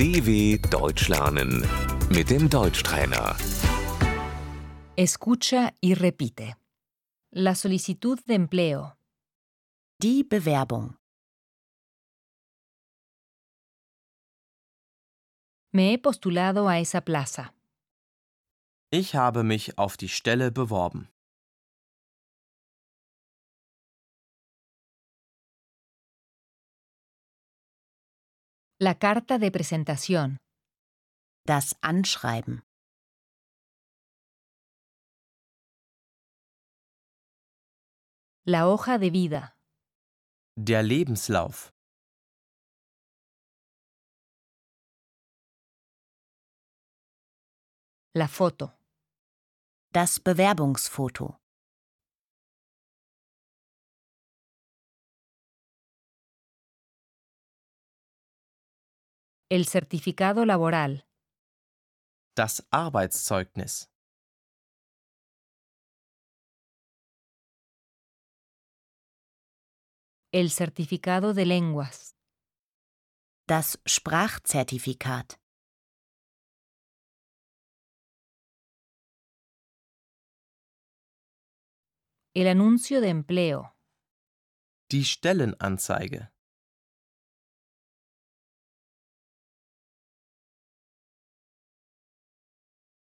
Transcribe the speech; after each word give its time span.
DW 0.00 0.56
Deutsch 0.70 1.08
lernen 1.08 1.62
mit 2.08 2.30
dem 2.30 2.48
Deutschtrainer. 2.48 3.36
Escucha 4.96 5.74
y 5.82 5.92
repite. 5.92 6.56
La 7.32 7.54
solicitud 7.54 8.18
de 8.26 8.34
empleo. 8.34 8.96
Die 10.00 10.24
Bewerbung. 10.24 10.96
Me 15.70 15.90
he 15.90 15.98
postulado 15.98 16.66
a 16.66 16.78
esa 16.78 17.02
plaza. 17.02 17.52
Ich 18.90 19.14
habe 19.14 19.42
mich 19.44 19.76
auf 19.76 19.98
die 19.98 20.08
Stelle 20.08 20.50
beworben. 20.50 21.08
La 28.82 28.94
carta 28.98 29.38
de 29.38 29.50
presentación. 29.50 30.38
Das 31.44 31.76
Anschreiben. 31.82 32.62
La 38.46 38.66
hoja 38.66 38.96
de 38.98 39.10
vida. 39.10 39.54
Der 40.56 40.82
Lebenslauf. 40.82 41.68
La 48.14 48.28
foto. 48.28 48.72
Das 49.92 50.20
Bewerbungsfoto. 50.20 51.39
El 59.52 59.66
certificado 59.66 60.46
laboral. 60.46 61.08
Das 62.36 62.64
Arbeitszeugnis. 62.70 63.90
El 70.30 70.50
certificado 70.52 71.34
de 71.34 71.46
lenguas. 71.46 72.14
Das 73.48 73.80
Sprachzertifikat. 73.84 75.40
El 82.36 82.46
anuncio 82.46 83.00
de 83.00 83.08
empleo. 83.08 83.74
Die 84.92 85.02
Stellenanzeige. 85.02 86.30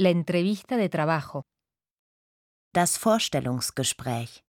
La 0.00 0.10
entrevista 0.10 0.76
de 0.76 0.88
trabajo. 0.88 1.42
Das 2.72 2.98
Vorstellungsgespräch. 2.98 4.44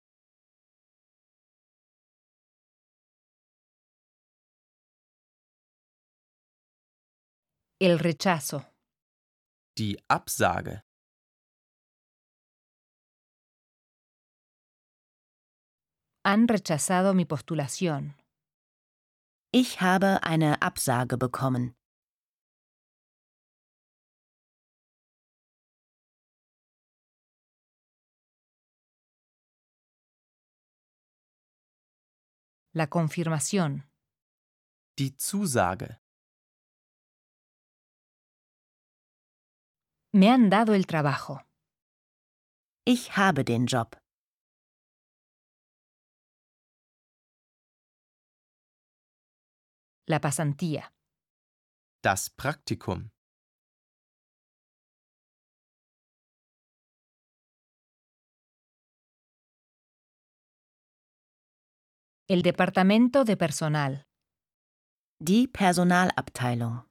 El 7.82 7.98
rechazo. 7.98 8.64
Die 9.76 9.98
Absage. 10.08 10.82
Han 16.26 16.48
rechazado 16.48 17.16
mi 17.16 17.26
postulación. 17.26 18.14
Ich 19.52 19.82
habe 19.82 20.22
eine 20.22 20.62
Absage 20.62 21.18
bekommen. 21.18 21.79
La 32.72 32.88
confirmación. 32.88 33.90
Die 34.96 35.16
Zusage. 35.18 36.00
Me 40.14 40.30
han 40.30 40.52
dado 40.52 40.76
el 40.76 40.86
trabajo. 40.86 41.42
Ich 42.86 43.18
habe 43.18 43.44
den 43.44 43.66
Job. 43.66 43.98
La 50.08 50.20
pasantía. 50.20 50.94
Das 52.04 52.30
Praktikum. 52.30 53.10
El 62.32 62.44
departamento 62.44 63.26
de 63.26 63.36
personal. 63.36 64.04
Die 65.20 65.48
Personalabteilung. 65.48 66.86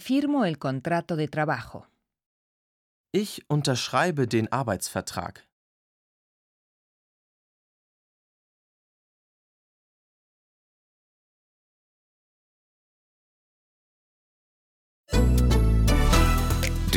Firmo 0.00 0.44
el 0.44 0.60
contrato 0.60 1.16
de 1.16 1.26
trabajo. 1.26 1.88
Ich 3.12 3.42
unterschreibe 3.48 4.28
den 4.28 4.46
Arbeitsvertrag. 4.52 5.48